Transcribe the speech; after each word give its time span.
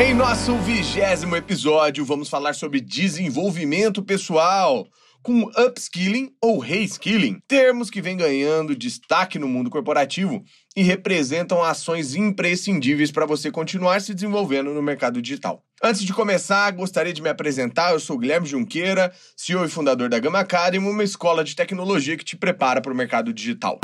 Em 0.00 0.14
nosso 0.14 0.56
vigésimo 0.58 1.34
episódio, 1.34 2.04
vamos 2.04 2.28
falar 2.28 2.54
sobre 2.54 2.80
desenvolvimento 2.80 4.00
pessoal 4.00 4.86
com 5.24 5.50
upskilling 5.58 6.30
ou 6.40 6.60
reskilling, 6.60 7.40
termos 7.48 7.90
que 7.90 8.00
vêm 8.00 8.16
ganhando 8.16 8.76
destaque 8.76 9.40
no 9.40 9.48
mundo 9.48 9.68
corporativo 9.68 10.44
e 10.76 10.84
representam 10.84 11.64
ações 11.64 12.14
imprescindíveis 12.14 13.10
para 13.10 13.26
você 13.26 13.50
continuar 13.50 14.00
se 14.00 14.14
desenvolvendo 14.14 14.72
no 14.72 14.80
mercado 14.80 15.20
digital. 15.20 15.64
Antes 15.82 16.04
de 16.04 16.14
começar, 16.14 16.70
gostaria 16.70 17.12
de 17.12 17.20
me 17.20 17.28
apresentar. 17.28 17.90
Eu 17.90 17.98
sou 17.98 18.16
Guilherme 18.16 18.46
Junqueira, 18.46 19.12
CEO 19.36 19.64
e 19.64 19.68
fundador 19.68 20.08
da 20.08 20.20
Gama 20.20 20.38
Academy, 20.38 20.88
uma 20.88 21.02
escola 21.02 21.42
de 21.42 21.56
tecnologia 21.56 22.16
que 22.16 22.24
te 22.24 22.36
prepara 22.36 22.80
para 22.80 22.92
o 22.92 22.96
mercado 22.96 23.32
digital. 23.32 23.80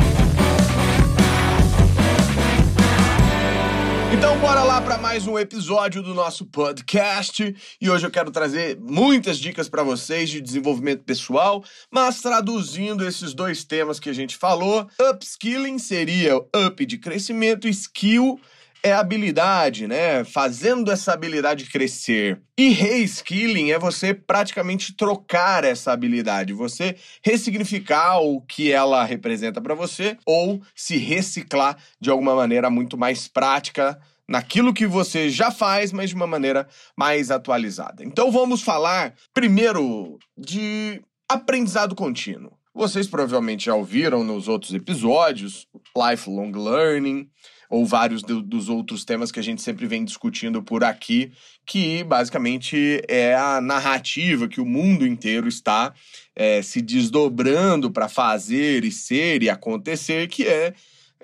Então 4.16 4.38
bora 4.38 4.62
lá 4.62 4.80
para 4.80 4.96
mais 4.96 5.27
um 5.27 5.36
episódio 5.36 6.00
do 6.00 6.14
nosso 6.14 6.46
podcast 6.46 7.52
e 7.80 7.91
hoje 7.91 8.06
eu 8.06 8.10
quero 8.12 8.30
trazer 8.30 8.78
muitas 8.80 9.41
dicas 9.41 9.68
para 9.68 9.82
vocês 9.82 10.30
de 10.30 10.41
desenvolvimento 10.41 11.02
pessoal, 11.02 11.64
mas 11.91 12.20
traduzindo 12.20 13.05
esses 13.05 13.34
dois 13.34 13.64
temas 13.64 13.98
que 13.98 14.08
a 14.08 14.12
gente 14.12 14.36
falou, 14.36 14.86
upskilling 15.00 15.80
seria 15.80 16.36
up 16.36 16.86
de 16.86 16.97
crescimento, 16.97 17.66
skill 17.66 18.38
é 18.84 18.92
habilidade, 18.92 19.88
né? 19.88 20.25
Fazendo 20.25 20.92
essa 20.92 21.14
habilidade 21.14 21.64
crescer. 21.70 22.38
E 22.56 22.69
reskilling 22.69 23.70
é 23.70 23.78
você 23.78 24.12
praticamente 24.12 24.94
trocar 24.94 25.64
essa 25.64 25.91
habilidade, 25.91 26.53
você 26.53 26.94
ressignificar 27.25 28.19
o 28.19 28.42
que 28.42 28.70
ela 28.70 29.03
representa 29.03 29.58
para 29.58 29.75
você 29.75 30.19
ou 30.27 30.60
se 30.77 30.98
reciclar 30.98 31.78
de 31.98 32.10
alguma 32.10 32.36
maneira 32.36 32.69
muito 32.69 32.98
mais 32.98 33.27
prática 33.27 33.98
naquilo 34.28 34.75
que 34.75 34.86
você 34.86 35.28
já 35.28 35.50
faz, 35.50 35.92
mas 35.92 36.11
de 36.11 36.17
uma 36.17 36.27
maneira 36.27 36.67
mais 36.97 37.30
atualizada. 37.30 38.05
Então 38.05 38.31
vamos 38.31 38.62
falar 38.62 39.14
primeiro 39.33 40.19
de 40.36 41.03
aprendizado 41.28 41.94
contínuo. 41.94 42.53
Vocês 42.75 43.06
provavelmente 43.06 43.66
já 43.66 43.75
ouviram 43.75 44.25
nos 44.25 44.48
outros 44.48 44.75
episódios 44.75 45.69
lifelong 45.97 46.50
learning, 46.53 47.28
ou 47.70 47.84
vários 47.84 48.22
do, 48.22 48.42
dos 48.42 48.69
outros 48.69 49.05
temas 49.05 49.33
que 49.33 49.41
a 49.41 49.42
gente 49.42 49.62
sempre 49.62 49.86
vem 49.86 50.05
discutindo 50.05 50.62
por 50.62 50.84
aqui, 50.84 51.33
que 51.66 52.05
basicamente 52.05 53.03
é 53.09 53.34
a 53.34 53.61
narrativa 53.61 54.48
que 54.48 54.61
o 54.61 54.66
mundo 54.66 55.06
inteiro 55.06 55.48
está 55.48 55.92
é, 56.36 56.62
se 56.62 56.81
desdobrando 56.81 57.91
para 57.91 58.09
fazer 58.09 58.84
e 58.84 58.92
ser 58.92 59.42
e 59.42 59.50
acontecer, 59.50 60.28
que 60.28 60.47
é 60.47 60.75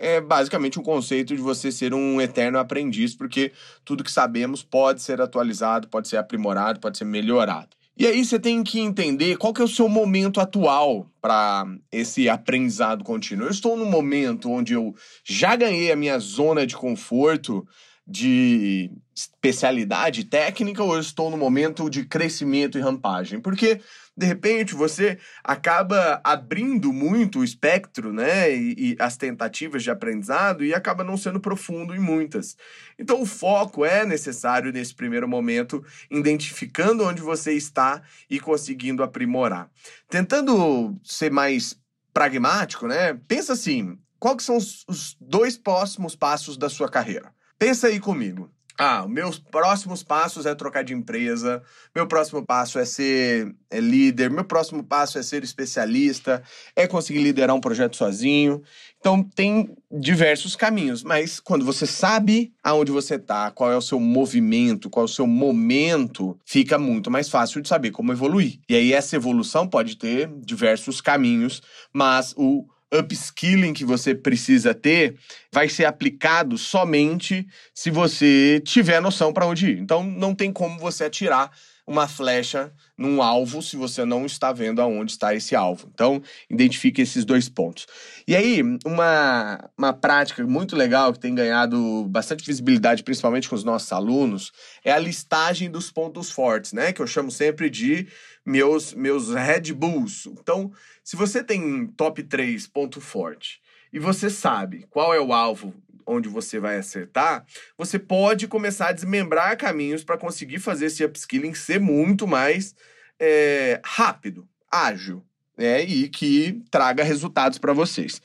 é 0.00 0.18
basicamente 0.18 0.80
um 0.80 0.82
conceito 0.82 1.36
de 1.36 1.42
você 1.42 1.70
ser 1.70 1.92
um 1.92 2.18
eterno 2.20 2.58
aprendiz, 2.58 3.14
porque 3.14 3.52
tudo 3.84 4.02
que 4.02 4.10
sabemos 4.10 4.62
pode 4.62 5.02
ser 5.02 5.20
atualizado, 5.20 5.88
pode 5.88 6.08
ser 6.08 6.16
aprimorado, 6.16 6.80
pode 6.80 6.96
ser 6.96 7.04
melhorado. 7.04 7.68
E 7.98 8.06
aí 8.06 8.24
você 8.24 8.40
tem 8.40 8.64
que 8.64 8.80
entender 8.80 9.36
qual 9.36 9.52
que 9.52 9.60
é 9.60 9.64
o 9.64 9.68
seu 9.68 9.86
momento 9.86 10.40
atual 10.40 11.06
para 11.20 11.66
esse 11.92 12.30
aprendizado 12.30 13.04
contínuo. 13.04 13.46
Eu 13.46 13.50
estou 13.50 13.76
num 13.76 13.90
momento 13.90 14.50
onde 14.50 14.72
eu 14.72 14.94
já 15.22 15.54
ganhei 15.54 15.92
a 15.92 15.96
minha 15.96 16.18
zona 16.18 16.66
de 16.66 16.74
conforto 16.74 17.66
de 18.06 18.90
especialidade 19.20 20.24
técnica 20.24 20.82
ou 20.82 20.94
eu 20.94 21.00
estou 21.00 21.30
no 21.30 21.36
momento 21.36 21.90
de 21.90 22.04
crescimento 22.04 22.78
e 22.78 22.80
rampagem? 22.80 23.38
Porque 23.38 23.80
de 24.16 24.26
repente 24.26 24.74
você 24.74 25.18
acaba 25.44 26.20
abrindo 26.24 26.92
muito 26.92 27.40
o 27.40 27.44
espectro, 27.44 28.12
né, 28.12 28.54
e, 28.54 28.92
e, 28.92 28.96
as 28.98 29.16
tentativas 29.16 29.82
de 29.82 29.90
aprendizado 29.90 30.64
e 30.64 30.74
acaba 30.74 31.04
não 31.04 31.16
sendo 31.16 31.40
profundo 31.40 31.94
em 31.94 31.98
muitas. 31.98 32.56
Então 32.98 33.20
o 33.20 33.26
foco 33.26 33.84
é 33.84 34.04
necessário 34.04 34.72
nesse 34.72 34.94
primeiro 34.94 35.28
momento, 35.28 35.84
identificando 36.10 37.04
onde 37.04 37.20
você 37.20 37.52
está 37.52 38.02
e 38.28 38.40
conseguindo 38.40 39.02
aprimorar. 39.02 39.70
Tentando 40.08 40.98
ser 41.04 41.30
mais 41.30 41.78
pragmático, 42.12 42.86
né? 42.86 43.14
Pensa 43.28 43.52
assim, 43.52 43.98
quais 44.18 44.42
são 44.42 44.56
os, 44.56 44.84
os 44.88 45.16
dois 45.20 45.56
próximos 45.56 46.16
passos 46.16 46.56
da 46.56 46.68
sua 46.68 46.88
carreira? 46.88 47.32
Pensa 47.58 47.88
aí 47.88 48.00
comigo. 48.00 48.50
Ah, 48.82 49.06
meus 49.06 49.38
próximos 49.38 50.02
passos 50.02 50.46
é 50.46 50.54
trocar 50.54 50.82
de 50.82 50.94
empresa, 50.94 51.62
meu 51.94 52.06
próximo 52.06 52.42
passo 52.46 52.78
é 52.78 52.86
ser 52.86 53.54
é 53.70 53.78
líder, 53.78 54.30
meu 54.30 54.42
próximo 54.42 54.82
passo 54.82 55.18
é 55.18 55.22
ser 55.22 55.44
especialista, 55.44 56.42
é 56.74 56.86
conseguir 56.86 57.22
liderar 57.22 57.54
um 57.54 57.60
projeto 57.60 57.94
sozinho. 57.94 58.62
Então 58.98 59.22
tem 59.22 59.76
diversos 59.92 60.56
caminhos, 60.56 61.02
mas 61.02 61.38
quando 61.38 61.62
você 61.62 61.86
sabe 61.86 62.54
aonde 62.64 62.90
você 62.90 63.16
está, 63.16 63.50
qual 63.50 63.70
é 63.70 63.76
o 63.76 63.82
seu 63.82 64.00
movimento, 64.00 64.88
qual 64.88 65.04
é 65.04 65.08
o 65.10 65.12
seu 65.12 65.26
momento, 65.26 66.38
fica 66.46 66.78
muito 66.78 67.10
mais 67.10 67.28
fácil 67.28 67.60
de 67.60 67.68
saber 67.68 67.90
como 67.90 68.12
evoluir. 68.12 68.60
E 68.66 68.74
aí 68.74 68.94
essa 68.94 69.14
evolução 69.14 69.68
pode 69.68 69.98
ter 69.98 70.26
diversos 70.38 71.02
caminhos, 71.02 71.62
mas 71.92 72.32
o 72.34 72.64
upskilling 72.92 73.72
que 73.72 73.84
você 73.84 74.14
precisa 74.14 74.74
ter 74.74 75.16
vai 75.52 75.68
ser 75.68 75.84
aplicado 75.84 76.58
somente 76.58 77.46
se 77.74 77.90
você 77.90 78.60
tiver 78.64 79.00
noção 79.00 79.32
para 79.32 79.46
onde 79.46 79.70
ir. 79.70 79.78
Então 79.78 80.02
não 80.02 80.34
tem 80.34 80.52
como 80.52 80.78
você 80.78 81.04
atirar 81.04 81.50
uma 81.90 82.06
flecha 82.06 82.72
num 82.96 83.20
alvo 83.20 83.60
se 83.60 83.76
você 83.76 84.04
não 84.04 84.24
está 84.24 84.52
vendo 84.52 84.80
aonde 84.80 85.10
está 85.10 85.34
esse 85.34 85.56
alvo. 85.56 85.90
Então, 85.92 86.22
identifique 86.48 87.02
esses 87.02 87.24
dois 87.24 87.48
pontos. 87.48 87.84
E 88.28 88.36
aí, 88.36 88.62
uma, 88.86 89.68
uma 89.76 89.92
prática 89.92 90.46
muito 90.46 90.76
legal 90.76 91.12
que 91.12 91.18
tem 91.18 91.34
ganhado 91.34 92.06
bastante 92.08 92.46
visibilidade, 92.46 93.02
principalmente 93.02 93.48
com 93.48 93.56
os 93.56 93.64
nossos 93.64 93.90
alunos, 93.90 94.52
é 94.84 94.92
a 94.92 94.98
listagem 95.00 95.68
dos 95.68 95.90
pontos 95.90 96.30
fortes, 96.30 96.72
né? 96.72 96.92
Que 96.92 97.02
eu 97.02 97.08
chamo 97.08 97.28
sempre 97.28 97.68
de 97.68 98.06
meus, 98.46 98.94
meus 98.94 99.30
Red 99.30 99.72
Bulls. 99.72 100.26
Então, 100.26 100.70
se 101.10 101.16
você 101.16 101.42
tem 101.42 101.88
top 101.88 102.22
3 102.22 102.68
ponto 102.68 103.00
forte 103.00 103.60
e 103.92 103.98
você 103.98 104.30
sabe 104.30 104.86
qual 104.88 105.12
é 105.12 105.20
o 105.20 105.32
alvo 105.32 105.74
onde 106.06 106.28
você 106.28 106.60
vai 106.60 106.78
acertar, 106.78 107.44
você 107.76 107.98
pode 107.98 108.46
começar 108.46 108.90
a 108.90 108.92
desmembrar 108.92 109.58
caminhos 109.58 110.04
para 110.04 110.16
conseguir 110.16 110.60
fazer 110.60 110.86
esse 110.86 111.04
upskilling 111.04 111.52
ser 111.52 111.80
muito 111.80 112.28
mais 112.28 112.76
é, 113.18 113.80
rápido, 113.84 114.48
ágil, 114.70 115.20
né? 115.58 115.82
E 115.82 116.08
que 116.08 116.62
traga 116.70 117.02
resultados 117.02 117.58
para 117.58 117.72
vocês. 117.72 118.22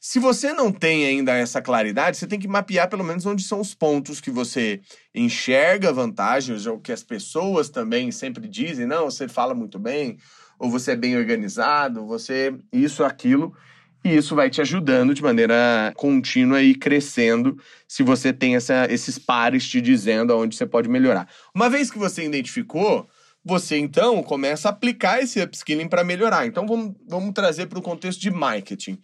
Se 0.00 0.18
você 0.18 0.52
não 0.52 0.72
tem 0.72 1.06
ainda 1.06 1.32
essa 1.32 1.62
claridade, 1.62 2.16
você 2.16 2.26
tem 2.26 2.40
que 2.40 2.48
mapear 2.48 2.88
pelo 2.88 3.04
menos 3.04 3.24
onde 3.24 3.44
são 3.44 3.60
os 3.60 3.72
pontos 3.72 4.20
que 4.20 4.32
você 4.32 4.80
enxerga 5.14 5.92
vantagens, 5.92 6.66
ou 6.66 6.80
que 6.80 6.90
as 6.90 7.04
pessoas 7.04 7.70
também 7.70 8.10
sempre 8.10 8.48
dizem, 8.48 8.84
não, 8.84 9.04
você 9.04 9.28
fala 9.28 9.54
muito 9.54 9.78
bem, 9.78 10.18
ou 10.58 10.70
você 10.70 10.92
é 10.92 10.96
bem 10.96 11.16
organizado, 11.16 12.06
você 12.06 12.54
isso, 12.72 13.04
aquilo. 13.04 13.54
E 14.04 14.16
isso 14.16 14.36
vai 14.36 14.48
te 14.48 14.60
ajudando 14.60 15.12
de 15.12 15.22
maneira 15.22 15.92
contínua 15.96 16.62
e 16.62 16.74
crescendo 16.74 17.58
se 17.88 18.04
você 18.04 18.32
tem 18.32 18.54
essa, 18.54 18.86
esses 18.88 19.18
pares 19.18 19.68
te 19.68 19.80
dizendo 19.80 20.32
aonde 20.32 20.54
você 20.54 20.64
pode 20.64 20.88
melhorar. 20.88 21.28
Uma 21.52 21.68
vez 21.68 21.90
que 21.90 21.98
você 21.98 22.24
identificou, 22.24 23.08
você 23.44 23.76
então 23.76 24.22
começa 24.22 24.68
a 24.68 24.70
aplicar 24.70 25.20
esse 25.20 25.42
upskilling 25.42 25.88
para 25.88 26.04
melhorar. 26.04 26.46
Então 26.46 26.66
vamos, 26.66 26.94
vamos 27.08 27.32
trazer 27.32 27.66
para 27.66 27.80
o 27.80 27.82
contexto 27.82 28.20
de 28.20 28.30
marketing. 28.30 28.98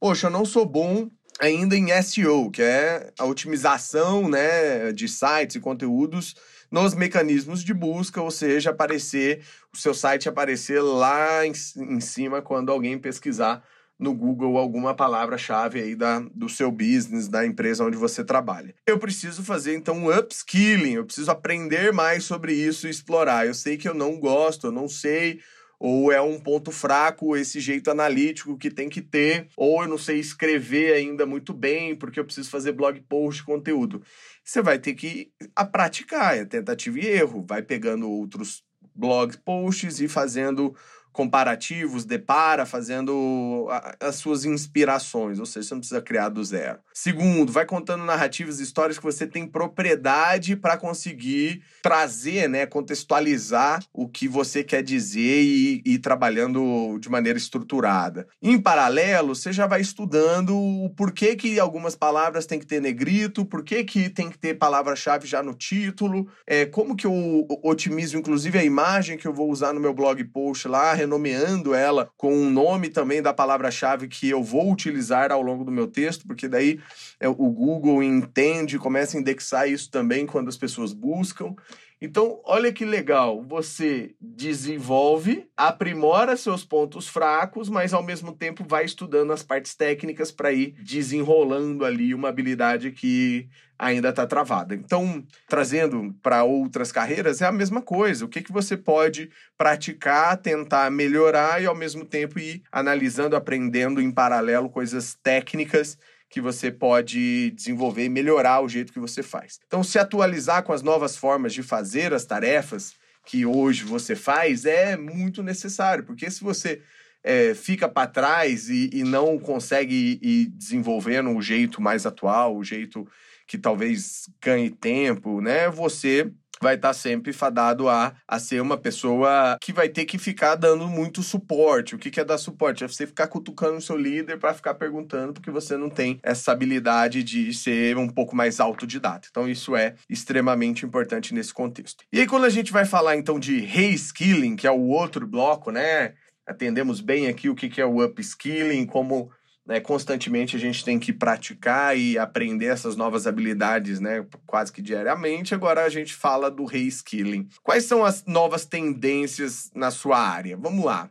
Poxa, 0.00 0.26
eu 0.26 0.30
não 0.30 0.44
sou 0.44 0.66
bom 0.66 1.08
ainda 1.40 1.76
em 1.76 1.90
SEO, 2.02 2.50
que 2.50 2.62
é 2.62 3.12
a 3.18 3.24
otimização 3.24 4.28
né, 4.28 4.92
de 4.92 5.08
sites 5.08 5.56
e 5.56 5.60
conteúdos 5.60 6.34
nos 6.70 6.94
mecanismos 6.94 7.62
de 7.62 7.72
busca, 7.72 8.20
ou 8.20 8.30
seja, 8.30 8.70
aparecer, 8.70 9.42
o 9.72 9.76
seu 9.76 9.94
site 9.94 10.28
aparecer 10.28 10.80
lá 10.82 11.46
em, 11.46 11.52
em 11.76 12.00
cima 12.00 12.42
quando 12.42 12.70
alguém 12.70 12.98
pesquisar 12.98 13.62
no 13.98 14.14
Google 14.14 14.56
alguma 14.56 14.94
palavra-chave 14.94 15.80
aí 15.80 15.96
da, 15.96 16.20
do 16.32 16.48
seu 16.48 16.70
business, 16.70 17.26
da 17.26 17.44
empresa 17.44 17.84
onde 17.84 17.96
você 17.96 18.22
trabalha. 18.22 18.74
Eu 18.86 18.98
preciso 18.98 19.42
fazer 19.42 19.74
então 19.74 19.96
um 19.96 20.16
upskilling, 20.16 20.92
eu 20.92 21.04
preciso 21.04 21.30
aprender 21.30 21.92
mais 21.92 22.24
sobre 22.24 22.52
isso 22.52 22.86
e 22.86 22.90
explorar. 22.90 23.46
Eu 23.46 23.54
sei 23.54 23.76
que 23.76 23.88
eu 23.88 23.94
não 23.94 24.20
gosto, 24.20 24.68
eu 24.68 24.72
não 24.72 24.88
sei 24.88 25.40
ou 25.78 26.10
é 26.10 26.20
um 26.20 26.40
ponto 26.40 26.72
fraco 26.72 27.36
esse 27.36 27.60
jeito 27.60 27.90
analítico 27.90 28.58
que 28.58 28.70
tem 28.70 28.88
que 28.88 29.00
ter, 29.00 29.46
ou 29.56 29.82
eu 29.82 29.88
não 29.88 29.98
sei 29.98 30.18
escrever 30.18 30.94
ainda 30.94 31.24
muito 31.24 31.52
bem, 31.52 31.94
porque 31.94 32.18
eu 32.18 32.24
preciso 32.24 32.50
fazer 32.50 32.72
blog 32.72 33.00
post, 33.02 33.44
conteúdo. 33.44 34.02
Você 34.48 34.62
vai 34.62 34.78
ter 34.78 34.94
que 34.94 35.30
a 35.54 35.62
praticar, 35.62 36.34
é 36.34 36.42
tentativa 36.42 36.98
e 36.98 37.06
erro, 37.06 37.44
vai 37.46 37.60
pegando 37.60 38.08
outros 38.08 38.64
blog 38.94 39.36
posts 39.44 40.00
e 40.00 40.08
fazendo 40.08 40.74
comparativos, 41.12 42.04
depara 42.04 42.64
fazendo 42.64 43.68
as 44.00 44.16
suas 44.16 44.44
inspirações, 44.44 45.38
ou 45.38 45.46
seja, 45.46 45.68
você 45.68 45.74
não 45.74 45.80
precisa 45.80 46.00
criar 46.00 46.28
do 46.28 46.42
zero. 46.44 46.78
Segundo, 46.92 47.52
vai 47.52 47.66
contando 47.66 48.04
narrativas, 48.04 48.60
histórias 48.60 48.98
que 48.98 49.04
você 49.04 49.26
tem 49.26 49.46
propriedade 49.46 50.56
para 50.56 50.76
conseguir 50.76 51.62
trazer, 51.82 52.48
né, 52.48 52.66
contextualizar 52.66 53.82
o 53.92 54.08
que 54.08 54.28
você 54.28 54.62
quer 54.62 54.82
dizer 54.82 55.42
e 55.42 55.82
ir 55.84 55.98
trabalhando 55.98 56.98
de 56.98 57.08
maneira 57.08 57.38
estruturada. 57.38 58.26
Em 58.42 58.60
paralelo, 58.60 59.34
você 59.34 59.52
já 59.52 59.66
vai 59.66 59.80
estudando 59.80 60.56
o 60.56 60.90
porquê 60.90 61.36
que 61.36 61.58
algumas 61.58 61.94
palavras 61.94 62.46
têm 62.46 62.58
que 62.58 62.66
ter 62.66 62.80
negrito, 62.80 63.44
por 63.44 63.62
que 63.62 63.84
que 63.84 64.08
tem 64.08 64.30
que 64.30 64.38
ter 64.38 64.54
palavra-chave 64.54 65.26
já 65.26 65.42
no 65.42 65.54
título, 65.54 66.28
é, 66.46 66.66
como 66.66 66.96
que 66.96 67.06
eu 67.06 67.46
otimizo, 67.62 68.16
inclusive, 68.16 68.58
a 68.58 68.64
imagem 68.64 69.16
que 69.16 69.26
eu 69.26 69.32
vou 69.32 69.50
usar 69.50 69.72
no 69.72 69.80
meu 69.80 69.94
blog 69.94 70.22
post 70.24 70.68
lá, 70.68 70.92
renomeando 70.98 71.74
ela 71.74 72.10
com 72.16 72.34
um 72.34 72.50
nome 72.50 72.88
também 72.88 73.22
da 73.22 73.32
palavra-chave 73.32 74.08
que 74.08 74.28
eu 74.28 74.42
vou 74.42 74.70
utilizar 74.70 75.30
ao 75.30 75.40
longo 75.40 75.64
do 75.64 75.70
meu 75.70 75.86
texto, 75.86 76.26
porque 76.26 76.48
daí 76.48 76.80
é, 77.20 77.28
o 77.28 77.34
Google 77.34 78.02
entende, 78.02 78.78
começa 78.78 79.16
a 79.16 79.20
indexar 79.20 79.68
isso 79.68 79.90
também 79.90 80.26
quando 80.26 80.48
as 80.48 80.56
pessoas 80.56 80.92
buscam. 80.92 81.54
Então, 82.00 82.40
olha 82.44 82.72
que 82.72 82.84
legal, 82.84 83.42
você 83.42 84.14
desenvolve, 84.20 85.48
aprimora 85.56 86.36
seus 86.36 86.64
pontos 86.64 87.08
fracos, 87.08 87.68
mas 87.68 87.92
ao 87.92 88.04
mesmo 88.04 88.32
tempo 88.32 88.64
vai 88.64 88.84
estudando 88.84 89.32
as 89.32 89.42
partes 89.42 89.74
técnicas 89.74 90.30
para 90.30 90.52
ir 90.52 90.76
desenrolando 90.80 91.84
ali 91.84 92.14
uma 92.14 92.28
habilidade 92.28 92.92
que 92.92 93.48
ainda 93.76 94.10
está 94.10 94.26
travada. 94.26 94.76
Então, 94.76 95.24
trazendo 95.48 96.14
para 96.22 96.44
outras 96.44 96.92
carreiras, 96.92 97.42
é 97.42 97.46
a 97.46 97.52
mesma 97.52 97.82
coisa. 97.82 98.24
O 98.24 98.28
que, 98.28 98.42
que 98.42 98.52
você 98.52 98.76
pode 98.76 99.28
praticar, 99.56 100.36
tentar 100.36 100.90
melhorar 100.92 101.60
e 101.60 101.66
ao 101.66 101.74
mesmo 101.74 102.04
tempo 102.04 102.38
ir 102.38 102.62
analisando, 102.70 103.34
aprendendo 103.34 104.00
em 104.00 104.10
paralelo 104.10 104.70
coisas 104.70 105.16
técnicas 105.20 105.98
que 106.30 106.40
você 106.40 106.70
pode 106.70 107.50
desenvolver 107.52 108.04
e 108.04 108.08
melhorar 108.08 108.60
o 108.60 108.68
jeito 108.68 108.92
que 108.92 109.00
você 109.00 109.22
faz. 109.22 109.58
Então, 109.66 109.82
se 109.82 109.98
atualizar 109.98 110.62
com 110.62 110.72
as 110.72 110.82
novas 110.82 111.16
formas 111.16 111.54
de 111.54 111.62
fazer 111.62 112.12
as 112.12 112.24
tarefas 112.24 112.94
que 113.24 113.44
hoje 113.44 113.84
você 113.84 114.14
faz 114.14 114.64
é 114.64 114.96
muito 114.96 115.42
necessário, 115.42 116.04
porque 116.04 116.30
se 116.30 116.42
você 116.42 116.82
é, 117.22 117.54
fica 117.54 117.88
para 117.88 118.06
trás 118.06 118.68
e, 118.68 118.90
e, 118.92 119.02
não 119.02 119.38
consegue 119.38 120.18
ir 120.22 120.46
desenvolvendo 120.46 121.30
o 121.30 121.42
jeito 121.42 121.80
mais 121.80 122.06
atual, 122.06 122.56
o 122.56 122.64
jeito 122.64 123.06
que 123.46 123.58
talvez 123.58 124.28
ganhe 124.40 124.70
tempo, 124.70 125.40
né? 125.40 125.68
Você 125.68 126.32
vai 126.60 126.74
estar 126.74 126.88
tá 126.88 126.94
sempre 126.94 127.32
fadado 127.32 127.88
a, 127.88 128.14
a 128.26 128.38
ser 128.38 128.60
uma 128.60 128.76
pessoa 128.76 129.56
que 129.60 129.72
vai 129.72 129.88
ter 129.88 130.04
que 130.04 130.18
ficar 130.18 130.54
dando 130.54 130.88
muito 130.88 131.22
suporte. 131.22 131.94
O 131.94 131.98
que, 131.98 132.10
que 132.10 132.20
é 132.20 132.24
dar 132.24 132.38
suporte? 132.38 132.84
É 132.84 132.88
você 132.88 133.06
ficar 133.06 133.28
cutucando 133.28 133.78
o 133.78 133.82
seu 133.82 133.96
líder 133.96 134.38
para 134.38 134.54
ficar 134.54 134.74
perguntando, 134.74 135.32
porque 135.32 135.50
você 135.50 135.76
não 135.76 135.90
tem 135.90 136.18
essa 136.22 136.52
habilidade 136.52 137.22
de 137.22 137.52
ser 137.52 137.96
um 137.96 138.08
pouco 138.08 138.34
mais 138.34 138.60
autodidata. 138.60 139.28
Então, 139.30 139.48
isso 139.48 139.76
é 139.76 139.94
extremamente 140.08 140.84
importante 140.84 141.34
nesse 141.34 141.52
contexto. 141.52 142.04
E 142.12 142.20
aí, 142.20 142.26
quando 142.26 142.44
a 142.44 142.50
gente 142.50 142.72
vai 142.72 142.84
falar 142.84 143.16
então 143.16 143.38
de 143.38 143.60
reskilling, 143.60 144.56
que 144.56 144.66
é 144.66 144.70
o 144.70 144.88
outro 144.88 145.26
bloco, 145.26 145.70
né? 145.70 146.14
Atendemos 146.46 147.00
bem 147.00 147.28
aqui 147.28 147.48
o 147.48 147.54
que, 147.54 147.68
que 147.68 147.80
é 147.80 147.84
o 147.84 148.02
upskilling, 148.02 148.86
como 148.86 149.30
né, 149.68 149.80
constantemente 149.80 150.56
a 150.56 150.58
gente 150.58 150.82
tem 150.82 150.98
que 150.98 151.12
praticar 151.12 151.94
e 151.94 152.16
aprender 152.18 152.66
essas 152.66 152.96
novas 152.96 153.26
habilidades, 153.26 154.00
né, 154.00 154.24
quase 154.46 154.72
que 154.72 154.80
diariamente. 154.80 155.54
Agora 155.54 155.84
a 155.84 155.90
gente 155.90 156.14
fala 156.14 156.50
do 156.50 156.64
reskilling. 156.64 157.46
Quais 157.62 157.84
são 157.84 158.02
as 158.02 158.24
novas 158.24 158.64
tendências 158.64 159.70
na 159.74 159.90
sua 159.90 160.18
área? 160.18 160.56
Vamos 160.56 160.82
lá. 160.82 161.10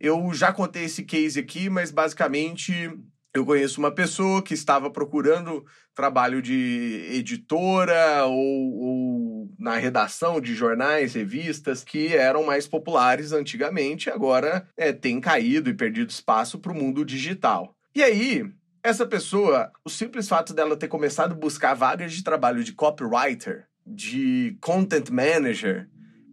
Eu 0.00 0.34
já 0.34 0.52
contei 0.52 0.86
esse 0.86 1.04
case 1.04 1.38
aqui, 1.38 1.70
mas 1.70 1.92
basicamente 1.92 2.90
eu 3.32 3.46
conheço 3.46 3.78
uma 3.78 3.92
pessoa 3.92 4.42
que 4.42 4.52
estava 4.52 4.90
procurando 4.90 5.64
trabalho 5.94 6.42
de 6.42 7.06
editora 7.12 8.24
ou, 8.24 8.34
ou, 8.34 9.54
na 9.56 9.76
redação 9.76 10.40
de 10.40 10.56
jornais, 10.56 11.14
revistas 11.14 11.84
que 11.84 12.16
eram 12.16 12.42
mais 12.42 12.66
populares 12.66 13.30
antigamente, 13.30 14.10
agora 14.10 14.66
é, 14.76 14.92
tem 14.92 15.20
caído 15.20 15.70
e 15.70 15.74
perdido 15.74 16.10
espaço 16.10 16.58
para 16.58 16.72
o 16.72 16.74
mundo 16.74 17.04
digital. 17.04 17.76
E 17.94 18.02
aí, 18.02 18.50
essa 18.82 19.06
pessoa, 19.06 19.70
o 19.84 19.90
simples 19.90 20.28
fato 20.28 20.54
dela 20.54 20.76
ter 20.76 20.88
começado 20.88 21.32
a 21.32 21.36
buscar 21.36 21.74
vagas 21.74 22.12
de 22.12 22.24
trabalho 22.24 22.64
de 22.64 22.72
copywriter, 22.72 23.66
de 23.86 24.56
content 24.60 25.10
manager, 25.10 25.88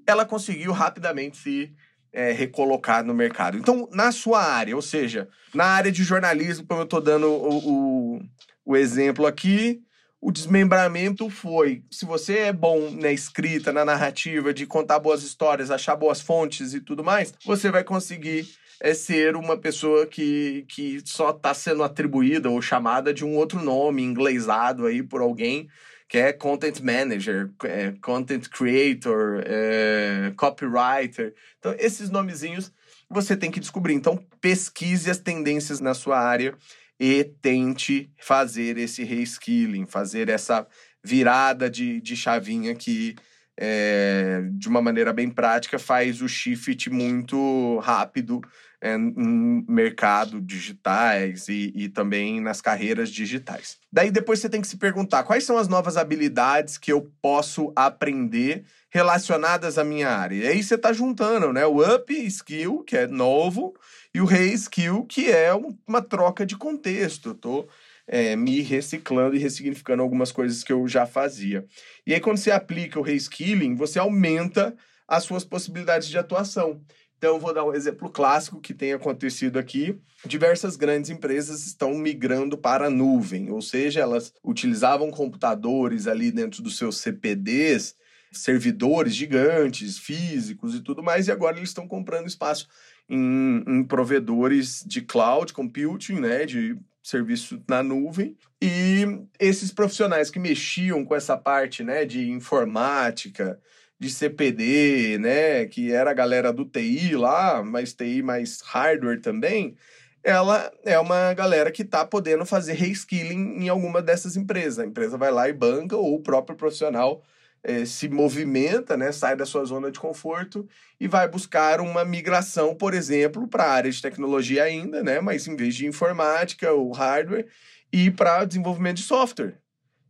ela 0.08 0.26
conseguiu 0.26 0.72
rapidamente 0.72 1.38
se 1.38 1.74
é, 2.14 2.32
recolocar 2.32 3.04
no 3.04 3.14
mercado. 3.14 3.58
Então, 3.58 3.90
na 3.92 4.12
sua 4.12 4.42
área, 4.42 4.76
ou 4.76 4.82
seja, 4.82 5.28
na 5.54 5.66
área 5.66 5.92
de 5.92 6.04
jornalismo, 6.04 6.66
como 6.66 6.82
eu 6.82 6.86
estou 6.86 7.02
dando 7.02 7.28
o, 7.28 8.16
o, 8.16 8.22
o 8.66 8.78
exemplo 8.78 9.26
aqui, 9.26 9.82
o 10.22 10.32
desmembramento 10.32 11.30
foi: 11.30 11.84
se 11.92 12.06
você 12.06 12.38
é 12.40 12.54
bom 12.54 12.90
na 12.92 13.12
escrita, 13.12 13.72
na 13.72 13.86
narrativa, 13.86 14.54
de 14.54 14.66
contar 14.66 15.00
boas 15.00 15.24
histórias, 15.24 15.72
achar 15.72 15.96
boas 15.96 16.22
fontes 16.22 16.74
e 16.74 16.82
tudo 16.82 17.04
mais, 17.04 17.34
você 17.46 17.70
vai 17.70 17.84
conseguir 17.84 18.48
é 18.82 18.94
ser 18.94 19.36
uma 19.36 19.58
pessoa 19.58 20.06
que, 20.06 20.66
que 20.70 21.02
só 21.06 21.32
está 21.32 21.54
sendo 21.54 21.84
atribuída 21.84 22.50
ou 22.50 22.62
chamada 22.62 23.14
de 23.14 23.26
um 23.26 23.36
outro 23.36 23.62
nome 23.62 24.02
inglesado 24.02 24.86
aí 24.86 25.04
por 25.04 25.22
alguém 25.22 25.70
que 26.08 26.18
é 26.18 26.34
content 26.34 26.80
manager, 26.82 27.52
é, 27.64 27.94
content 28.02 28.48
creator, 28.50 29.44
é, 29.46 30.34
copywriter. 30.36 31.36
Então, 31.60 31.76
esses 31.78 32.10
nomezinhos 32.10 32.72
você 33.08 33.36
tem 33.38 33.52
que 33.52 33.60
descobrir. 33.60 33.94
Então, 33.94 34.18
pesquise 34.42 35.10
as 35.10 35.20
tendências 35.20 35.80
na 35.80 35.94
sua 35.94 36.20
área 36.20 36.56
e 37.00 37.24
tente 37.24 38.12
fazer 38.20 38.78
esse 38.78 39.04
reskilling, 39.04 39.86
fazer 39.86 40.30
essa 40.30 40.68
virada 41.04 41.70
de, 41.70 42.02
de 42.02 42.16
chavinha 42.16 42.74
que 42.74 43.16
é, 43.56 44.42
de 44.54 44.68
uma 44.68 44.82
maneira 44.82 45.12
bem 45.12 45.30
prática, 45.30 45.78
faz 45.78 46.22
o 46.22 46.28
shift 46.28 46.90
muito 46.90 47.78
rápido 47.80 48.42
é, 48.82 48.96
em 48.96 49.66
mercado 49.68 50.40
digitais 50.42 51.48
e, 51.48 51.72
e 51.76 51.90
também 51.90 52.40
nas 52.40 52.62
carreiras 52.62 53.10
digitais. 53.10 53.78
Daí 53.92 54.10
depois 54.12 54.40
você 54.40 54.50
tem 54.50 54.62
que 54.62 54.68
se 54.68 54.78
perguntar 54.78 55.24
quais 55.24 55.44
são 55.44 55.58
as 55.58 55.68
novas 55.68 55.98
habilidades 55.98 56.78
que 56.78 56.92
eu 56.92 57.12
posso 57.22 57.74
aprender 57.76 58.64
relacionadas 58.90 59.78
à 59.78 59.84
minha 59.84 60.10
área. 60.10 60.36
E 60.36 60.48
aí 60.48 60.64
você 60.64 60.76
está 60.76 60.94
juntando, 60.94 61.54
né? 61.54 61.66
O 61.66 61.82
up 61.96 62.14
skill, 62.26 62.84
que 62.84 62.98
é 62.98 63.08
novo, 63.08 63.76
e 64.14 64.22
o 64.22 64.26
re-skill, 64.26 65.06
que 65.06 65.32
é 65.32 65.52
uma 65.88 66.02
troca 66.02 66.46
de 66.46 66.56
contexto. 66.56 67.30
Eu 67.30 67.36
tô 67.36 67.68
é, 68.08 68.36
me 68.36 68.62
reciclando 68.62 69.36
e 69.36 69.40
ressignificando 69.40 70.02
algumas 70.02 70.32
coisas 70.32 70.64
que 70.64 70.74
eu 70.74 70.88
já 70.88 71.06
fazia. 71.06 71.66
E 72.06 72.14
aí, 72.14 72.20
quando 72.20 72.38
você 72.38 72.50
aplica 72.50 73.00
o 73.00 73.04
reskilling, 73.04 73.76
você 73.76 74.00
aumenta 74.00 74.76
as 75.08 75.24
suas 75.24 75.44
possibilidades 75.44 76.08
de 76.08 76.18
atuação. 76.18 76.82
Então, 77.20 77.38
vou 77.38 77.54
dar 77.54 77.66
um 77.66 77.74
exemplo 77.74 78.10
clássico 78.10 78.62
que 78.62 78.74
tem 78.74 78.94
acontecido 78.94 79.60
aqui. 79.60 80.00
Diversas 80.26 80.78
grandes 80.78 81.10
empresas 81.10 81.68
estão 81.68 81.94
migrando 81.94 82.58
para 82.58 82.88
a 82.88 82.90
nuvem, 82.90 83.52
ou 83.52 83.62
seja, 83.62 84.00
elas 84.00 84.34
utilizavam 84.42 85.12
computadores 85.12 86.08
ali 86.08 86.32
dentro 86.32 86.64
dos 86.64 86.78
seus 86.78 86.98
CPDs, 87.00 87.94
servidores 88.32 89.14
gigantes, 89.14 89.98
físicos 89.98 90.74
e 90.74 90.80
tudo 90.82 91.04
mais, 91.04 91.28
e 91.28 91.32
agora 91.32 91.58
eles 91.58 91.72
estão 91.72 91.86
comprando 91.86 92.26
espaço 92.26 92.70
em, 93.10 93.66
em 93.68 93.84
provedores 93.84 94.82
de 94.88 95.02
cloud 95.02 95.52
computing, 95.52 96.22
né, 96.22 96.46
de 96.46 96.78
serviço 97.04 97.62
na 97.68 97.84
nuvem. 97.84 98.38
E 98.62 99.04
esses 99.38 99.72
profissionais 99.72 100.32
que 100.32 100.40
mexiam 100.40 101.04
com 101.04 101.14
essa 101.14 101.36
parte, 101.36 101.84
né, 101.84 102.06
de 102.06 102.30
informática, 102.30 103.60
de 104.00 104.10
CPD, 104.10 105.18
né, 105.20 105.66
que 105.66 105.92
era 105.92 106.12
a 106.12 106.14
galera 106.14 106.54
do 106.54 106.66
TI 106.66 107.16
lá, 107.16 107.62
mas 107.64 107.94
TI 107.94 108.24
mais 108.24 108.62
hardware 108.62 109.22
também, 109.22 109.76
ela 110.24 110.72
é 110.86 110.98
uma 111.00 111.34
galera 111.34 111.72
que 111.72 111.82
está 111.82 112.06
podendo 112.06 112.46
fazer 112.46 112.74
reskilling 112.74 113.64
em 113.64 113.70
alguma 113.70 114.02
dessas 114.02 114.36
empresas. 114.38 114.80
A 114.80 114.86
empresa 114.86 115.18
vai 115.18 115.32
lá 115.32 115.50
e 115.50 115.54
banca, 115.54 115.96
ou 115.98 116.16
o 116.16 116.22
próprio 116.22 116.56
profissional 116.58 117.24
é, 117.64 117.86
se 117.86 118.08
movimenta, 118.10 118.96
né, 118.96 119.12
sai 119.12 119.36
da 119.36 119.46
sua 119.46 119.66
zona 119.66 119.92
de 119.92 120.00
conforto 120.00 120.68
e 121.00 121.08
vai 121.08 121.28
buscar 121.28 121.82
uma 121.82 122.06
migração, 122.06 122.76
por 122.76 122.94
exemplo, 122.94 123.48
para 123.48 123.66
a 123.66 123.72
área 123.72 123.92
de 123.92 124.02
tecnologia 124.02 124.64
ainda, 124.64 125.04
né, 125.04 125.20
mas 125.20 125.48
em 125.48 125.56
vez 125.56 125.76
de 125.76 125.86
informática 125.86 126.72
ou 126.72 126.92
hardware, 126.92 127.48
ir 127.92 128.16
para 128.16 128.46
desenvolvimento 128.46 128.98
de 128.98 129.04
software. 129.04 129.59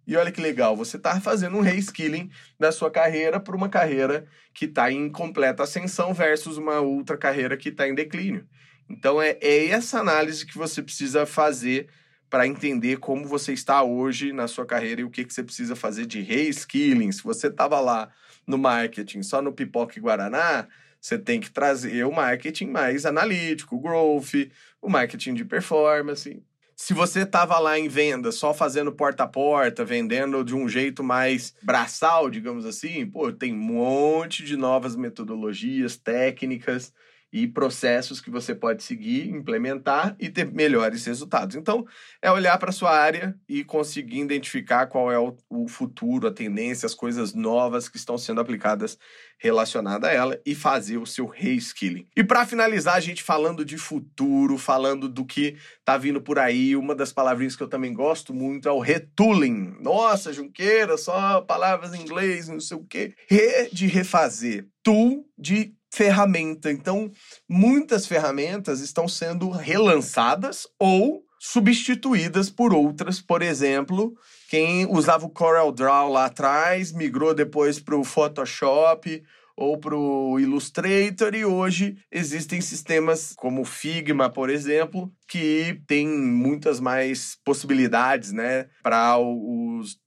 E 0.10 0.18
olha 0.18 0.32
que 0.32 0.42
legal, 0.42 0.76
você 0.76 0.98
está 0.98 1.22
fazendo 1.22 1.56
um 1.56 1.62
reskilling 1.62 2.32
da 2.60 2.72
sua 2.72 2.90
carreira 2.90 3.40
para 3.40 3.56
uma 3.56 3.70
carreira 3.70 4.26
que 4.56 4.66
está 4.66 4.92
em 4.92 5.08
completa 5.08 5.62
ascensão 5.62 6.16
versus 6.16 6.58
uma 6.58 6.80
outra 6.80 7.16
carreira 7.16 7.56
que 7.56 7.70
está 7.70 7.88
em 7.88 7.94
declínio. 7.94 8.44
Então 8.90 9.22
é, 9.22 9.38
é 9.40 9.68
essa 9.68 10.00
análise 10.00 10.48
que 10.48 10.58
você 10.58 10.82
precisa 10.82 11.28
fazer 11.28 11.90
para 12.28 12.48
entender 12.48 12.98
como 12.98 13.28
você 13.28 13.54
está 13.54 13.84
hoje 13.84 14.34
na 14.34 14.48
sua 14.48 14.66
carreira 14.66 15.02
e 15.02 15.04
o 15.04 15.12
que, 15.12 15.24
que 15.24 15.32
você 15.32 15.44
precisa 15.44 15.76
fazer 15.76 16.08
de 16.08 16.22
reskilling. 16.22 17.12
Se 17.12 17.22
você 17.22 17.46
estava 17.46 17.80
lá 17.80 18.10
no 18.48 18.58
marketing, 18.58 19.22
só 19.22 19.44
no 19.44 19.54
pipoca 19.54 19.94
e 19.96 20.02
guaraná, 20.02 20.68
você 21.00 21.20
tem 21.20 21.40
que 21.40 21.52
trazer 21.52 22.04
o 22.04 22.12
marketing 22.12 22.66
mais 22.66 23.06
analítico, 23.06 23.76
o 23.76 23.80
growth, 23.80 24.50
o 24.82 24.90
marketing 24.90 25.36
de 25.36 25.46
performance. 25.46 26.42
Se 26.82 26.94
você 26.94 27.24
estava 27.24 27.60
lá 27.60 27.78
em 27.78 27.90
venda, 27.90 28.32
só 28.32 28.54
fazendo 28.54 28.90
porta 28.90 29.24
a 29.24 29.28
porta, 29.28 29.84
vendendo 29.84 30.46
de 30.46 30.56
um 30.56 30.68
jeito 30.70 31.04
mais 31.04 31.54
braçal, 31.62 32.30
digamos 32.30 32.66
assim, 32.66 33.06
pô, 33.06 33.34
tem 33.34 33.54
um 33.54 33.58
monte 33.58 34.46
de 34.46 34.56
novas 34.56 34.96
metodologias, 34.96 35.98
técnicas 35.98 36.94
e 37.32 37.48
processos 37.48 38.20
que 38.20 38.32
você 38.32 38.56
pode 38.56 38.84
seguir, 38.84 39.30
implementar 39.30 40.16
e 40.20 40.30
ter 40.30 40.52
melhores 40.52 41.06
resultados. 41.06 41.56
Então, 41.56 41.86
é 42.22 42.32
olhar 42.32 42.58
para 42.58 42.70
a 42.70 42.74
sua 42.74 42.92
área 42.92 43.36
e 43.48 43.64
conseguir 43.64 44.20
identificar 44.20 44.88
qual 44.88 45.12
é 45.12 45.20
o, 45.20 45.68
futuro, 45.68 46.28
a 46.28 46.32
tendência, 46.32 46.86
as 46.86 46.96
coisas 46.96 47.34
novas 47.34 47.88
que 47.88 47.98
estão 47.98 48.18
sendo 48.18 48.42
aplicadas 48.42 48.98
relacionadas 49.38 50.10
a 50.10 50.14
ela 50.14 50.40
e 50.46 50.54
fazer 50.54 50.98
o 50.98 51.06
seu 51.06 51.26
reskilling. 51.26 52.06
E 52.16 52.24
para 52.24 52.46
finalizar, 52.46 52.96
a 52.96 53.00
gente 53.00 53.24
falando 53.24 53.64
de 53.64 53.78
futuro, 53.78 54.58
falando 54.58 55.08
do 55.08 55.26
que 55.26 55.56
tá 55.86 55.98
vindo 55.98 56.22
por 56.22 56.38
aí, 56.38 56.76
uma 56.76 56.94
das 56.94 57.14
palavrinhas 57.14 57.56
que 57.56 57.64
eu 57.64 57.70
também 57.70 57.94
gosto 57.94 58.34
muito 58.34 58.68
é 58.68 58.72
o 58.72 58.80
retooling. 58.80 59.78
Nossa, 59.80 60.34
Junqueira, 60.34 60.98
só 60.98 61.42
palavras 61.42 61.94
em 61.94 62.02
inglês, 62.02 62.50
não 62.50 62.60
sei 62.60 62.76
o 62.76 62.84
quê. 62.84 63.14
Re 63.30 63.70
de 63.72 63.88
refazer, 63.88 64.68
tool 64.84 65.26
de 65.38 65.74
ferramenta. 66.00 66.72
Então, 66.72 67.12
muitas 67.48 68.08
ferramentas 68.08 68.80
estão 68.80 69.06
sendo 69.06 69.50
relançadas 69.50 70.66
ou 70.80 71.26
substituídas 71.38 72.50
por 72.50 72.74
outras. 72.74 73.20
Por 73.20 73.42
exemplo, 73.42 74.14
quem 74.50 74.86
usava 74.86 75.26
o 75.26 75.30
Corel 75.30 75.74
Draw 75.74 76.10
lá 76.10 76.28
atrás 76.28 76.94
migrou 76.94 77.34
depois 77.34 77.82
para 77.82 77.98
o 77.98 78.06
Photoshop 78.06 79.22
ou 79.58 79.78
para 79.78 79.94
o 79.94 80.40
Illustrator 80.40 81.36
e 81.36 81.44
hoje 81.44 81.98
existem 82.10 82.62
sistemas 82.62 83.34
como 83.36 83.66
Figma, 83.66 84.30
por 84.30 84.50
exemplo, 84.50 85.12
que 85.28 85.82
tem 85.86 86.08
muitas 86.08 86.80
mais 86.80 87.38
possibilidades, 87.44 88.32
né, 88.32 88.68
para 88.82 89.18
os 89.18 89.98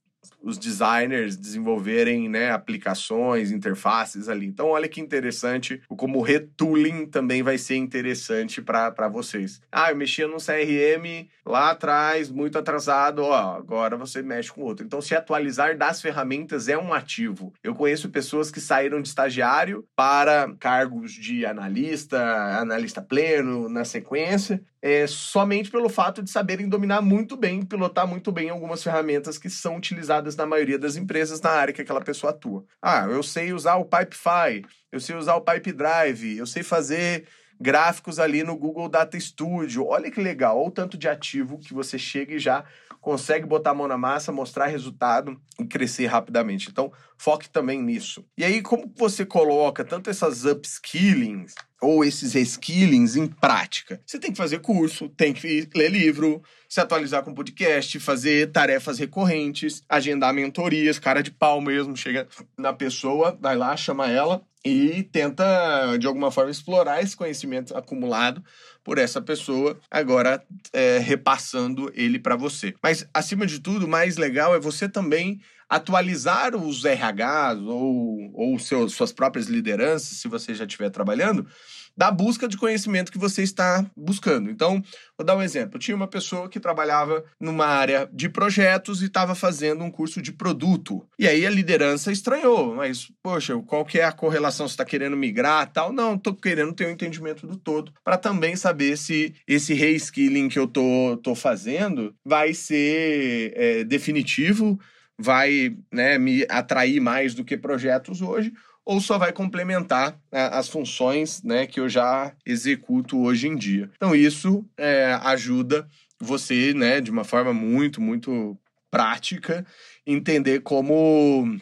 os 0.43 0.57
designers 0.57 1.37
desenvolverem 1.37 2.27
né, 2.27 2.51
aplicações, 2.51 3.49
interfaces 3.49 4.27
ali. 4.27 4.45
Então, 4.45 4.67
olha 4.67 4.89
que 4.89 4.99
interessante, 4.99 5.81
como 5.87 6.19
o 6.19 6.21
retooling 6.21 7.05
também 7.05 7.41
vai 7.41 7.57
ser 7.57 7.77
interessante 7.77 8.61
para 8.61 9.07
vocês. 9.07 9.61
Ah, 9.71 9.89
eu 9.89 9.95
mexia 9.95 10.27
no 10.27 10.37
CRM 10.37 11.29
lá 11.45 11.71
atrás, 11.71 12.29
muito 12.29 12.57
atrasado, 12.57 13.23
ó, 13.23 13.55
agora 13.55 13.95
você 13.95 14.21
mexe 14.21 14.51
com 14.51 14.61
outro. 14.61 14.85
Então, 14.85 15.01
se 15.01 15.15
atualizar 15.15 15.77
das 15.77 16.01
ferramentas 16.01 16.67
é 16.67 16.77
um 16.77 16.93
ativo. 16.93 17.53
Eu 17.63 17.73
conheço 17.73 18.09
pessoas 18.09 18.51
que 18.51 18.59
saíram 18.59 19.01
de 19.01 19.07
estagiário 19.07 19.85
para 19.95 20.53
cargos 20.59 21.13
de 21.13 21.45
analista, 21.45 22.19
analista 22.59 23.01
pleno 23.01 23.69
na 23.69 23.85
sequência, 23.85 24.61
é, 24.85 25.07
somente 25.07 25.71
pelo 25.71 25.87
fato 25.87 26.21
de 26.21 26.29
saberem 26.29 26.67
dominar 26.67 27.01
muito 27.01 27.37
bem, 27.37 27.61
pilotar 27.61 28.05
muito 28.05 28.33
bem 28.33 28.49
algumas 28.49 28.83
ferramentas 28.83 29.37
que 29.37 29.49
são 29.49 29.77
utilizadas 29.77 30.35
na 30.35 30.45
maioria 30.45 30.77
das 30.77 30.97
empresas 30.97 31.39
na 31.39 31.51
área 31.51 31.73
que 31.73 31.81
aquela 31.81 32.01
pessoa 32.01 32.31
atua. 32.31 32.65
Ah, 32.81 33.07
eu 33.09 33.23
sei 33.23 33.53
usar 33.53 33.77
o 33.77 33.85
Pipefy, 33.85 34.65
eu 34.91 34.99
sei 34.99 35.15
usar 35.15 35.35
o 35.35 35.41
Pipe 35.41 35.71
Drive, 35.71 36.37
eu 36.37 36.45
sei 36.45 36.63
fazer 36.63 37.25
gráficos 37.57 38.19
ali 38.19 38.43
no 38.43 38.57
Google 38.57 38.89
Data 38.89 39.17
Studio. 39.17 39.87
Olha 39.87 40.11
que 40.11 40.21
legal, 40.21 40.57
olha 40.57 40.67
o 40.67 40.71
tanto 40.71 40.97
de 40.97 41.07
ativo 41.07 41.59
que 41.59 41.73
você 41.73 41.97
chega 41.97 42.33
e 42.33 42.39
já 42.39 42.65
consegue 43.03 43.45
botar 43.45 43.71
a 43.71 43.73
mão 43.73 43.85
na 43.85 43.97
massa, 43.97 44.31
mostrar 44.31 44.67
resultado 44.67 45.37
e 45.59 45.65
crescer 45.65 46.05
rapidamente. 46.05 46.69
Então, 46.71 46.89
foque 47.17 47.49
também 47.49 47.83
nisso. 47.83 48.25
E 48.37 48.45
aí, 48.45 48.61
como 48.61 48.89
você 48.97 49.25
coloca 49.25 49.83
tanto 49.83 50.09
essas 50.09 50.45
upskillings 50.45 51.53
ou 51.81 52.05
esses 52.05 52.33
reskillings 52.33 53.17
em 53.17 53.27
prática? 53.27 54.01
Você 54.05 54.17
tem 54.17 54.31
que 54.31 54.37
fazer 54.37 54.59
curso, 54.59 55.09
tem 55.09 55.33
que 55.33 55.69
ler 55.75 55.91
livro, 55.91 56.41
se 56.69 56.79
atualizar 56.79 57.23
com 57.23 57.33
podcast, 57.33 57.99
fazer 57.99 58.53
tarefas 58.53 58.97
recorrentes, 58.97 59.83
agendar 59.89 60.33
mentorias, 60.33 60.97
cara 60.97 61.21
de 61.21 61.29
pau 61.29 61.59
mesmo, 61.59 61.97
chega 61.97 62.25
na 62.57 62.71
pessoa, 62.71 63.37
vai 63.39 63.57
lá, 63.57 63.75
chama 63.75 64.09
ela 64.09 64.41
e 64.65 65.03
tenta, 65.03 65.97
de 65.97 66.07
alguma 66.07 66.31
forma, 66.31 66.49
explorar 66.49 67.01
esse 67.01 67.15
conhecimento 67.15 67.75
acumulado 67.75 68.43
por 68.83 68.97
essa 68.97 69.21
pessoa, 69.21 69.79
agora 69.89 70.43
é, 70.71 70.99
repassando 70.99 71.91
ele 71.93 72.19
para 72.19 72.35
você. 72.35 72.73
Mas, 72.81 73.07
acima 73.13 73.45
de 73.45 73.59
tudo, 73.59 73.85
o 73.85 73.89
mais 73.89 74.17
legal 74.17 74.55
é 74.55 74.59
você 74.59 74.87
também 74.87 75.39
atualizar 75.75 76.55
os 76.55 76.83
RHs 76.83 77.59
ou, 77.65 78.31
ou 78.33 78.59
seus, 78.59 78.93
suas 78.93 79.11
próprias 79.11 79.47
lideranças, 79.47 80.19
se 80.19 80.27
você 80.27 80.53
já 80.53 80.65
estiver 80.65 80.89
trabalhando, 80.89 81.47
da 81.95 82.11
busca 82.11 82.47
de 82.47 82.57
conhecimento 82.57 83.11
que 83.11 83.17
você 83.17 83.43
está 83.43 83.85
buscando. 83.95 84.49
Então, 84.49 84.83
vou 85.17 85.25
dar 85.25 85.35
um 85.35 85.41
exemplo. 85.41 85.79
Tinha 85.79 85.95
uma 85.95 86.07
pessoa 86.07 86.49
que 86.49 86.59
trabalhava 86.59 87.23
numa 87.39 87.65
área 87.65 88.09
de 88.11 88.27
projetos 88.29 89.01
e 89.01 89.05
estava 89.05 89.35
fazendo 89.35 89.83
um 89.83 89.91
curso 89.91 90.21
de 90.21 90.31
produto. 90.31 91.07
E 91.17 91.27
aí 91.27 91.45
a 91.45 91.49
liderança 91.49 92.11
estranhou, 92.11 92.75
mas, 92.75 93.11
poxa, 93.21 93.55
qual 93.67 93.85
que 93.85 93.99
é 93.99 94.03
a 94.03 94.11
correlação? 94.11 94.67
Você 94.67 94.73
está 94.73 94.85
querendo 94.85 95.15
migrar 95.15 95.71
tal? 95.71 95.93
Não, 95.93 96.15
estou 96.15 96.33
querendo 96.33 96.73
ter 96.73 96.87
um 96.87 96.91
entendimento 96.91 97.45
do 97.45 97.55
todo 97.55 97.93
para 98.03 98.17
também 98.17 98.55
saber 98.55 98.97
se 98.97 99.35
esse 99.47 99.73
reskilling 99.73 100.49
que 100.49 100.57
eu 100.57 100.67
tô, 100.67 101.19
tô 101.21 101.35
fazendo 101.35 102.15
vai 102.25 102.53
ser 102.53 103.53
é, 103.55 103.83
definitivo, 103.83 104.79
vai 105.17 105.75
né, 105.91 106.17
me 106.17 106.45
atrair 106.49 106.99
mais 106.99 107.33
do 107.33 107.43
que 107.43 107.57
projetos 107.57 108.21
hoje, 108.21 108.53
ou 108.85 108.99
só 108.99 109.17
vai 109.17 109.31
complementar 109.31 110.19
né, 110.31 110.49
as 110.51 110.67
funções 110.67 111.41
né, 111.43 111.65
que 111.65 111.79
eu 111.79 111.87
já 111.87 112.33
executo 112.45 113.21
hoje 113.21 113.47
em 113.47 113.55
dia. 113.55 113.89
Então, 113.95 114.15
isso 114.15 114.65
é, 114.77 115.17
ajuda 115.23 115.87
você, 116.19 116.73
né, 116.73 116.99
de 116.99 117.11
uma 117.11 117.23
forma 117.23 117.53
muito, 117.53 118.01
muito 118.01 118.57
prática, 118.89 119.65
entender 120.05 120.61
como 120.61 121.57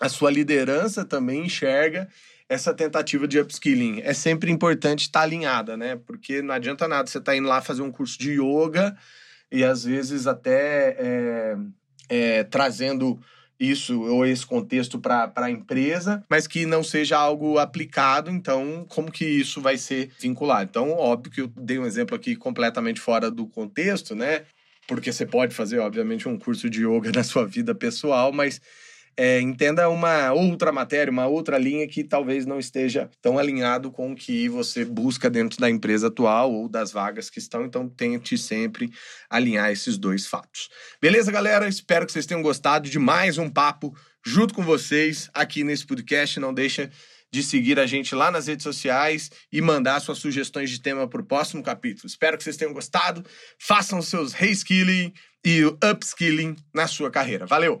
a 0.00 0.08
sua 0.08 0.30
liderança 0.30 1.04
também 1.04 1.44
enxerga 1.46 2.08
essa 2.48 2.74
tentativa 2.74 3.26
de 3.26 3.38
upskilling. 3.40 4.00
É 4.02 4.12
sempre 4.12 4.50
importante 4.50 5.02
estar 5.02 5.22
alinhada, 5.22 5.76
né? 5.76 5.96
Porque 5.96 6.42
não 6.42 6.54
adianta 6.54 6.86
nada 6.88 7.08
você 7.08 7.18
estar 7.18 7.32
tá 7.32 7.36
indo 7.36 7.48
lá 7.48 7.62
fazer 7.62 7.82
um 7.82 7.90
curso 7.90 8.18
de 8.18 8.32
yoga 8.32 8.96
e 9.50 9.64
às 9.64 9.84
vezes 9.84 10.26
até 10.26 10.96
é, 10.98 11.56
é, 12.12 12.44
trazendo 12.44 13.18
isso 13.58 14.02
ou 14.02 14.26
esse 14.26 14.44
contexto 14.44 14.98
para 14.98 15.32
a 15.34 15.50
empresa, 15.50 16.22
mas 16.28 16.46
que 16.46 16.66
não 16.66 16.84
seja 16.84 17.16
algo 17.16 17.58
aplicado, 17.58 18.30
então 18.30 18.84
como 18.86 19.10
que 19.10 19.24
isso 19.24 19.62
vai 19.62 19.78
ser 19.78 20.10
vinculado? 20.20 20.68
Então, 20.68 20.90
óbvio 20.90 21.32
que 21.32 21.40
eu 21.40 21.48
dei 21.56 21.78
um 21.78 21.86
exemplo 21.86 22.14
aqui 22.14 22.36
completamente 22.36 23.00
fora 23.00 23.30
do 23.30 23.46
contexto, 23.46 24.14
né? 24.14 24.42
Porque 24.86 25.10
você 25.10 25.24
pode 25.24 25.54
fazer, 25.54 25.78
obviamente, 25.78 26.28
um 26.28 26.38
curso 26.38 26.68
de 26.68 26.84
yoga 26.84 27.10
na 27.16 27.24
sua 27.24 27.46
vida 27.46 27.74
pessoal, 27.74 28.30
mas 28.30 28.60
é, 29.16 29.40
entenda 29.40 29.88
uma 29.88 30.32
outra 30.32 30.72
matéria, 30.72 31.10
uma 31.10 31.26
outra 31.26 31.58
linha 31.58 31.86
que 31.86 32.02
talvez 32.02 32.46
não 32.46 32.58
esteja 32.58 33.10
tão 33.20 33.38
alinhado 33.38 33.90
com 33.90 34.12
o 34.12 34.16
que 34.16 34.48
você 34.48 34.84
busca 34.84 35.28
dentro 35.28 35.58
da 35.58 35.68
empresa 35.68 36.08
atual 36.08 36.52
ou 36.52 36.68
das 36.68 36.92
vagas 36.92 37.28
que 37.28 37.38
estão. 37.38 37.64
Então, 37.64 37.88
tente 37.88 38.38
sempre 38.38 38.90
alinhar 39.28 39.70
esses 39.70 39.98
dois 39.98 40.26
fatos. 40.26 40.68
Beleza, 41.00 41.30
galera? 41.30 41.68
Espero 41.68 42.06
que 42.06 42.12
vocês 42.12 42.26
tenham 42.26 42.42
gostado 42.42 42.88
de 42.88 42.98
mais 42.98 43.38
um 43.38 43.50
papo 43.50 43.94
junto 44.24 44.54
com 44.54 44.62
vocês 44.62 45.28
aqui 45.34 45.62
nesse 45.64 45.86
podcast. 45.86 46.40
Não 46.40 46.54
deixa 46.54 46.90
de 47.32 47.42
seguir 47.42 47.78
a 47.80 47.86
gente 47.86 48.14
lá 48.14 48.30
nas 48.30 48.46
redes 48.46 48.62
sociais 48.62 49.30
e 49.50 49.60
mandar 49.62 50.00
suas 50.00 50.18
sugestões 50.18 50.70
de 50.70 50.80
tema 50.80 51.08
para 51.08 51.22
o 51.22 51.24
próximo 51.24 51.62
capítulo. 51.62 52.06
Espero 52.06 52.36
que 52.36 52.44
vocês 52.44 52.56
tenham 52.56 52.74
gostado. 52.74 53.24
Façam 53.58 54.02
seus 54.02 54.34
reskilling 54.34 55.12
e 55.44 55.64
upskilling 55.64 56.56
na 56.74 56.86
sua 56.86 57.10
carreira. 57.10 57.46
Valeu! 57.46 57.80